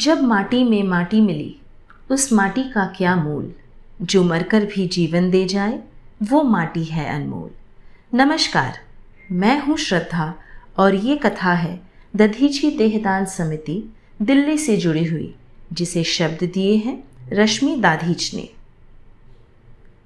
[0.00, 1.56] जब माटी में माटी मिली,
[2.10, 3.52] उस माटी का क्या मूल?
[4.02, 5.82] जो मरकर भी जीवन दे जाए,
[6.22, 7.50] वो माटी है अनमोल।
[8.16, 8.78] नमस्कार,
[9.32, 10.34] मैं हूँ श्रद्धा
[10.78, 11.80] और ये कथा है
[12.16, 15.34] दधीची देहदान समिति, दिल्ली से जुड़ी हुई,
[15.72, 18.48] जिसे शब्द दिए हैं रश्मि दाधीच ने।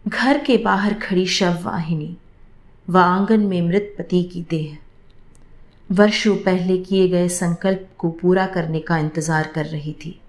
[0.09, 2.17] घर के बाहर खड़ी शव वाहिनी
[2.91, 4.79] व आँगन में मृत पति की देह।
[5.95, 10.21] वर्षों पहले किए गए संकल्प को पूरा करने का इंतज़ार कर रही थी।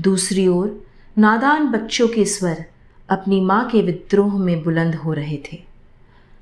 [0.00, 0.86] दूसरी ओर,
[1.18, 2.64] नादान बच्चों के स्वर
[3.08, 5.58] अपनी माँ के विद्रोह में बुलंद हो रहे थे।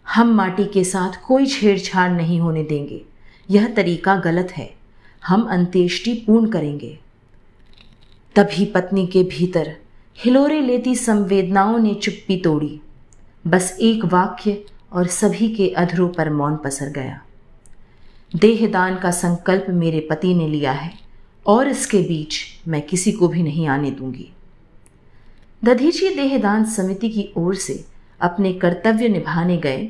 [0.06, 3.01] हम माटी के साथ कोई छेड़छाड़ नहीं होने देंगे।
[3.51, 4.70] यह तरीका गलत है।
[5.27, 6.98] हम अंत्येष्टि पूर्ण करेंगे।
[8.37, 9.75] तभी पत्नी के भीतर
[10.19, 12.80] हिलोरे लेती संवेदनाओं ने चुप्पी तोड़ी।
[13.47, 17.20] बस एक वाक्य और सभी के अधरों पर मौन पसर गया।
[18.33, 20.93] देहदान का संकल्प मेरे पति ने लिया है,
[21.47, 24.28] और इसके बीच मैं किसी को भी नहीं आने दूँगी।
[25.62, 27.84] दधीची देहदान समिति की ओर से
[28.20, 29.89] अपने कर्तव्य निभाने गए।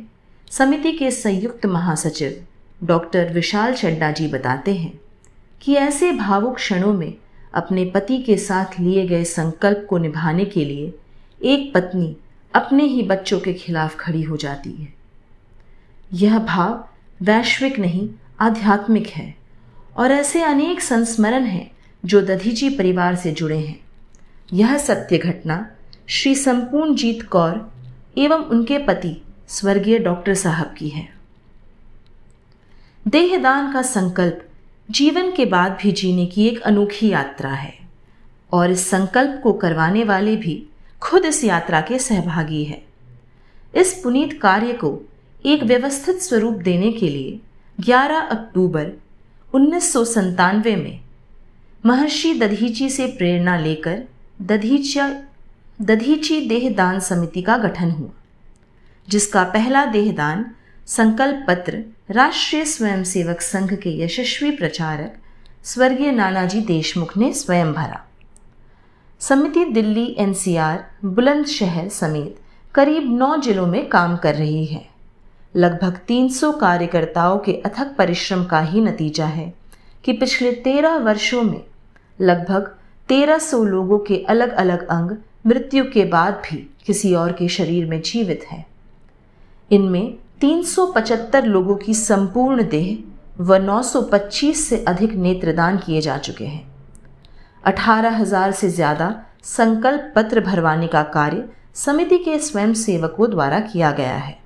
[0.51, 2.45] समिति के संयुक्त महासचिव
[2.85, 4.93] डॉक्टर विशाल चड्डा जी बताते हैं
[5.63, 7.15] कि ऐसे भावुक क्षणों में
[7.55, 10.93] अपने पति के साथ लिए गए संकल्प को निभाने के लिए
[11.45, 12.17] एक पत्नी
[12.55, 14.93] अपने ही बच्चों के खिलाफ खड़ी हो जाती है।
[16.13, 16.85] यह भाव
[17.23, 18.09] वैश्विक नहीं
[18.41, 19.35] आध्यात्मिक है
[19.97, 21.71] और ऐसे अनेक संस्मरण हैं
[22.05, 23.81] जो दधीची परिवार से जुड़े हैं।
[24.53, 25.71] यह सत्य घटना
[26.07, 27.73] श्री संपूर्ण जीत कौर
[28.19, 31.09] एवं उनके पति स्वर्गीय डॉक्टर साहब की है।
[33.09, 34.49] देहदान का संकल्प
[34.91, 37.79] जीवन के बाद भी जीने की एक अनोखी यात्रा है
[38.53, 40.67] और इस संकल्प को करवाने वाले भी
[41.01, 42.85] खुद इस यात्रा के सहभागी है।
[43.75, 45.01] इस पुनीत कार्य को
[45.47, 47.41] एक व्यवस्थित स्वरूप देने के लिए
[47.81, 48.91] 11 अक्टूबर
[49.55, 49.97] उन्नीस
[50.59, 51.01] में
[51.87, 54.03] महर्षि दधीची से प्रेरणा लेकर
[54.43, 55.09] दधीचा
[55.83, 58.09] दधीची देहदान समिति का गठन हुआ,
[59.09, 60.47] जिसका पहला देहदान
[60.87, 65.17] संकल्प पत्र राष्ट्रीय स्वयंसेवक संघ के यशस्वी प्रचारक
[65.65, 68.07] स्वर्गीय नानाजी देशमुख ने स्वयं भरा।
[69.21, 72.41] समिति दिल्ली एनसीआर बुलंदशहर समेत
[72.75, 74.96] करीब नौ जिलों में काम कर रही है।
[75.57, 79.53] लगभग 300 कार्यकर्ताओं के अथक परिश्रम का ही नतीजा है
[80.05, 81.61] कि पिछले तेरह वर्षों में
[82.19, 82.71] लगभग
[83.09, 86.57] 1300 लोगों के अलग अलग अंग मृत्यु के बाद भी
[86.87, 88.65] किसी और के शरीर में जीवित हैं।
[89.71, 96.67] इनमें 375 लोगों की संपूर्ण देह व 925 से अधिक नेत्रदान किए जा चुके हैं।
[97.65, 103.91] अठारह हज़ार से ज़्यादा संकल्प पत्र भरवाने का कार्य समिति के स्वयं सेवकों द्वारा किया
[103.93, 104.46] गया है।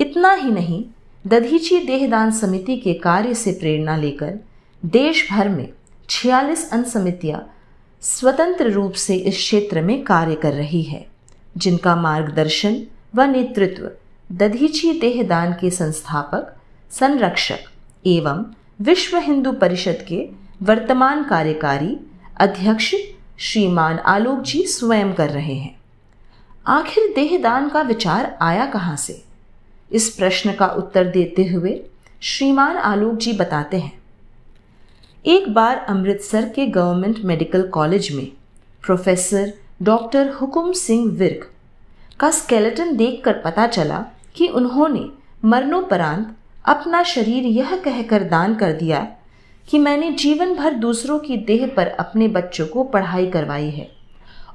[0.00, 0.84] इतना ही नहीं,
[1.26, 4.38] दधीची देहदान समिति के कार्य से प्रेरणा लेकर
[4.84, 5.68] देश भर में
[6.10, 7.54] छियालीस अन्य समितियाँ
[8.00, 11.06] स्वतंत्र रूप से इस क्षेत्र में कार्य कर रही है,
[11.56, 12.82] जिनका मार्गदर्शन
[13.14, 13.90] व नेतृत्व
[14.32, 16.56] दधीची देहदान के संस्थापक,
[16.90, 17.58] संरक्षक
[18.06, 18.44] एवं
[18.80, 20.28] विश्व हिंदू परिषद के
[20.62, 21.96] वर्तमान कार्यकारी
[22.40, 22.94] अध्यक्ष
[23.38, 25.80] श्रीमान आलोक जी स्वयं कर रहे हैं।
[26.66, 29.29] आखिर देहदान का विचार आया कहाँ से?
[29.92, 31.80] इस प्रश्न का उत्तर देते हुए
[32.22, 33.92] श्रीमान आलोक जी बताते हैं।
[35.24, 38.26] एक बार अमृतसर के गवर्नमेंट मेडिकल कॉलेज में
[38.82, 39.52] प्रोफेसर
[39.82, 41.50] डॉक्टर हुकुम सिंह विर्क
[42.20, 45.04] का स्केलेटन देखकर पता चला कि उन्होंने
[45.44, 49.06] मरणोपरांत अपना शरीर यह कहकर दान कर दिया
[49.68, 53.88] कि मैंने जीवन भर दूसरों की देह पर अपने बच्चों को पढ़ाई करवाई है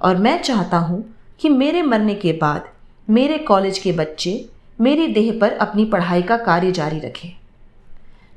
[0.02, 1.04] और मैं चाहता हूँ
[1.40, 2.70] कि मेरे मरने के बाद
[3.10, 4.34] मेरे कॉलेज के बच्चे
[4.82, 7.30] मेरी देह पर अपनी पढ़ाई का कार्य जारी रखें।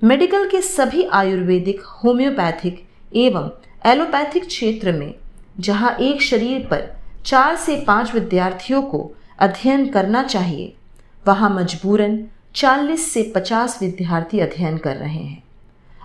[0.05, 3.51] मेडिकल के सभी आयुर्वेदिक, होम्योपैथिक एवं
[3.87, 5.15] एलोपैथिक क्षेत्र में,
[5.61, 6.97] जहाँ एक शरीर पर
[7.27, 10.75] चार से पाँच विद्यार्थियों को अध्ययन करना चाहिए,
[11.27, 15.43] वहाँ मजबूरन 40 से 50 विद्यार्थी अध्ययन कर रहे हैं।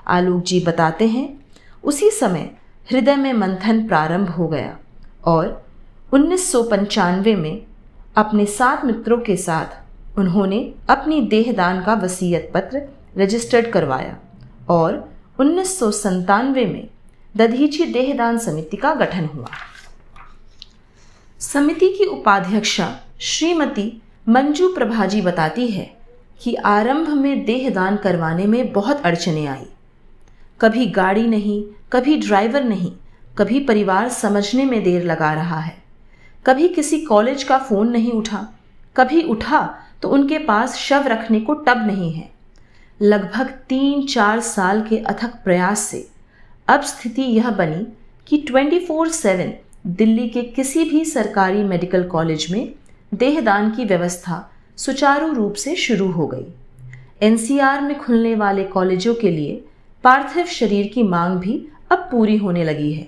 [0.07, 1.39] आलोक जी बताते हैं,
[1.83, 2.51] उसी समय
[2.91, 4.77] हृदय में मंथन प्रारंभ हो गया
[5.25, 5.65] और
[6.13, 7.63] उन्नीस सौ पंचानवे में
[8.15, 9.82] अपने सात मित्रों के साथ
[10.17, 12.81] उन्होंने अपनी देहदान का वसीयत पत्र
[13.17, 14.17] रजिस्टर्ड करवाया
[14.69, 15.79] और उन्नीस
[16.45, 16.87] में
[17.37, 19.47] दधीची देहदान समिति का गठन हुआ।
[21.39, 25.91] समिति की उपाध्यक्षा श्रीमती मंजू प्रभाजी बताती है
[26.41, 29.65] कि आरंभ में देहदान करवाने में बहुत अड़चने आई।
[30.61, 32.91] कभी गाड़ी नहीं, कभी ड्राइवर नहीं,
[33.37, 35.75] कभी परिवार समझने में देर लगा रहा है।
[36.45, 38.47] कभी किसी कॉलेज का फ़ोन नहीं उठा,
[38.95, 39.59] कभी उठा
[40.03, 42.29] तो उनके पास शव रखने को टब नहीं है।
[42.99, 46.07] लगभग तीन चार साल के अथक प्रयास से
[46.67, 47.85] अब स्थिति यह बनी
[48.27, 49.53] कि 24/7
[49.87, 52.73] दिल्ली के किसी भी सरकारी मेडिकल कॉलेज में
[53.13, 54.37] देहदान की व्यवस्था
[54.77, 56.45] सुचारू रूप से शुरू हो गई।
[57.21, 59.63] एनसीआर में खुलने वाले कॉलेजों के लिए
[60.03, 61.55] पार्थिव शरीर की मांग भी
[61.91, 63.07] अब पूरी होने लगी है।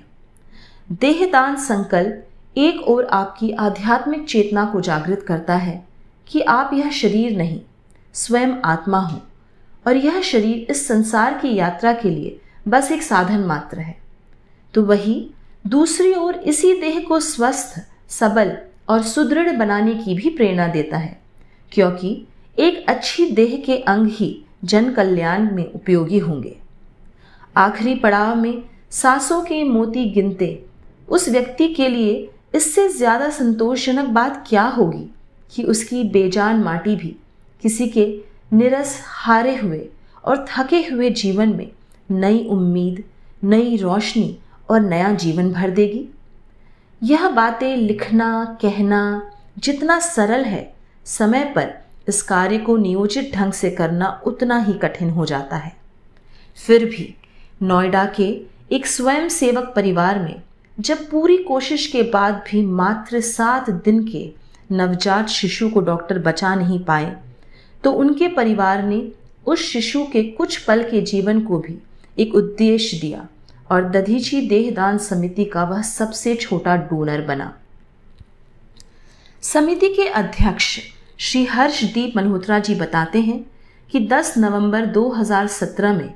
[0.91, 5.83] देहदान संकल्प एक और आपकी आध्यात्मिक चेतना को जागृत करता है
[6.27, 7.59] कि आप यह शरीर नहीं,
[8.15, 9.21] स्वयं आत्मा हो,
[9.85, 13.97] और यह शरीर इस संसार की यात्रा के लिए बस एक साधन मात्र है।
[14.73, 15.29] तो वही
[15.65, 17.75] दूसरी ओर इसी देह को स्वस्थ,
[18.09, 18.57] सबल
[18.89, 21.17] और सुदृढ़ बनाने की भी प्रेरणा देता है,
[21.71, 22.21] क्योंकि
[22.57, 24.29] एक अच्छी देह के अंग ही
[24.63, 26.55] जन कल्याण में उपयोगी होंगे।
[27.55, 30.65] आखिरी पड़ाव में सांसों के मोती गिनते,
[31.07, 35.09] उस व्यक्ति के लिए इससे ज़्यादा संतोषजनक बात क्या होगी?
[35.51, 37.15] कि उसकी बेजान माटी भी
[37.61, 38.05] किसी के
[38.53, 39.89] निरस हारे हुए
[40.25, 41.71] और थके हुए जीवन में
[42.11, 43.03] नई उम्मीद,
[43.43, 44.37] नई रोशनी
[44.69, 46.05] और नया जीवन भर देगी।
[47.03, 50.73] यह बातें लिखना, कहना जितना सरल है,
[51.05, 51.73] समय पर
[52.07, 55.75] इस कार्य को नियोजित ढंग से करना उतना ही कठिन हो जाता है।
[56.67, 57.15] फिर भी
[57.63, 60.41] नोएडा के एक स्वयं सेवक परिवार में
[60.79, 66.55] जब पूरी कोशिश के बाद भी मात्र सात दिन के नवजात शिशु को डॉक्टर बचा
[66.55, 67.15] नहीं पाए
[67.83, 69.11] तो उनके परिवार ने
[69.47, 71.79] उस शिशु के कुछ पल के जीवन को भी
[72.19, 73.27] एक उद्देश्य दिया
[73.71, 77.57] और दधीची देहदान समिति का वह सबसे छोटा डोनर बना।
[79.41, 80.79] समिति के अध्यक्ष
[81.17, 83.45] श्री हर्षदीप मल्होत्रा जी बताते हैं
[83.91, 86.13] कि 10 नवंबर 2017 में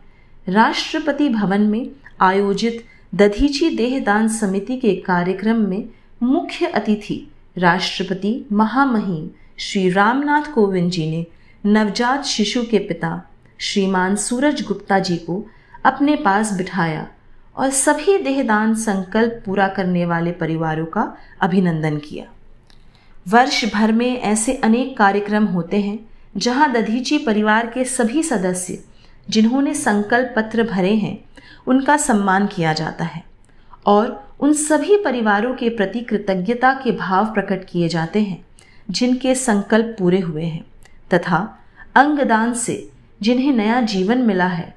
[0.49, 1.91] राष्ट्रपति भवन में
[2.21, 2.85] आयोजित
[3.15, 5.89] दधीची देहदान समिति के कार्यक्रम में
[6.23, 11.25] मुख्य अतिथि राष्ट्रपति महामहिम श्री रामनाथ कोविंद जी ने
[11.65, 13.29] नवजात शिशु के पिता
[13.59, 15.45] श्रीमान सूरज गुप्ता जी को
[15.85, 17.07] अपने पास बिठाया
[17.55, 22.25] और सभी देहदान संकल्प पूरा करने वाले परिवारों का अभिनंदन किया।
[23.27, 25.99] वर्ष भर में ऐसे अनेक कार्यक्रम होते हैं,
[26.37, 28.83] जहाँ दधीची परिवार के सभी सदस्य,
[29.29, 31.19] जिन्होंने संकल्प पत्र भरे हैं,
[31.67, 33.28] उनका सम्मान किया जाता है।
[33.85, 38.45] और उन सभी परिवारों के प्रति कृतज्ञता के भाव प्रकट किए जाते हैं,
[38.91, 40.65] जिनके संकल्प पूरे हुए हैं,
[41.13, 41.59] तथा
[41.95, 42.89] अंगदान से
[43.21, 44.75] जिन्हें नया जीवन मिला है,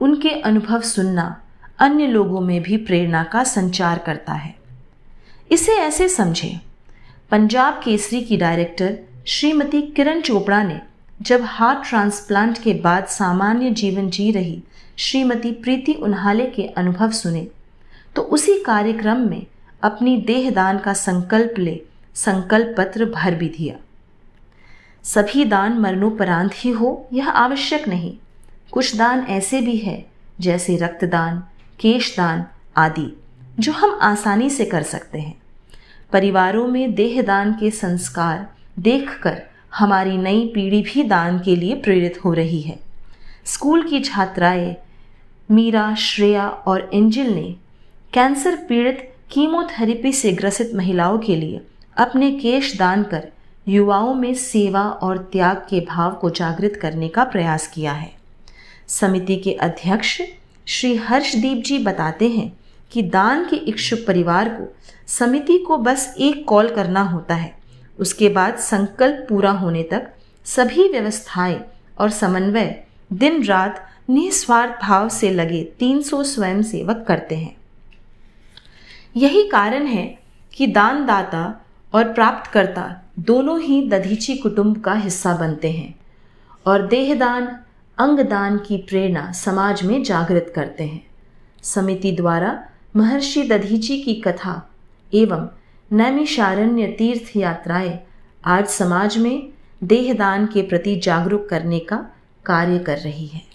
[0.00, 1.42] उनके अनुभव सुनना
[1.78, 4.54] अन्य लोगों में भी प्रेरणा का संचार करता है।
[5.50, 6.60] इसे ऐसे समझें।
[7.30, 10.80] पंजाब केसरी की डायरेक्टर श्रीमती किरण चोपड़ा ने
[11.22, 14.62] जब हार्ट ट्रांसप्लांट के बाद सामान्य जीवन जी रही
[14.96, 17.46] श्रीमती प्रीति उन्हाले के अनुभव सुने
[18.16, 19.46] तो उसी कार्यक्रम में
[19.82, 21.82] अपनी देहदान का संकल्प ले
[22.14, 23.76] संकल्प पत्र भर भी दिया।
[25.02, 28.16] सभी दान मरणोपरांत ही हो, यह आवश्यक नहीं।
[28.72, 30.06] कुछ दान ऐसे भी है,
[30.40, 31.44] जैसे रक्तदान,
[31.80, 33.16] केशदान आदि,
[33.58, 35.42] जो हम आसानी से कर सकते हैं।
[36.12, 39.42] परिवारों में देहदान के संस्कार देखकर
[39.74, 42.78] हमारी नई पीढ़ी भी दान के लिए प्रेरित हो रही है।
[43.44, 44.76] स्कूल की छात्राएँ
[45.50, 47.56] मीरा, श्रेया और एंजिल ने
[48.14, 51.60] कैंसर पीड़ित कीमोथेरेपी से ग्रसित महिलाओं के लिए
[51.96, 53.28] अपने केश दान कर
[53.68, 58.12] युवाओं में सेवा और त्याग के भाव को जागृत करने का प्रयास किया है।
[58.88, 60.20] समिति के अध्यक्ष
[60.68, 62.52] श्री हर्षदीप जी बताते हैं
[62.92, 67.52] कि दान के इच्छुक परिवार को समिति को बस एक कॉल करना होता है।
[67.98, 70.12] उसके बाद संकल्प पूरा होने तक
[70.44, 71.60] सभी व्यवस्थाएँ
[72.00, 77.61] और समन्वय दिन रात निस्वार्थ भाव से लगे 300 स्वयं सेवक करते हैं।
[79.16, 80.18] यही कारण है
[80.54, 81.64] कि दानदाता
[81.94, 85.94] और प्राप्तकर्ता दोनों ही दधीची कुटुंब का हिस्सा बनते हैं
[86.66, 87.46] और देहदान,
[87.98, 91.02] अंगदान की प्रेरणा समाज में जागृत करते हैं।
[91.62, 92.64] समिति द्वारा
[92.96, 94.70] महर्षि दधीची की कथा
[95.14, 95.48] एवं
[95.92, 97.98] नैमिषारण्य तीर्थ यात्राएँ
[98.44, 99.48] आज समाज में
[99.84, 101.96] देहदान के प्रति जागरूक करने का
[102.46, 103.51] कार्य कर रही है।